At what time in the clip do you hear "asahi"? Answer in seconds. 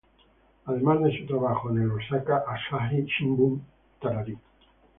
2.47-3.05